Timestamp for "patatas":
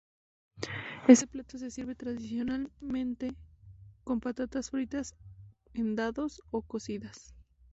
4.19-4.71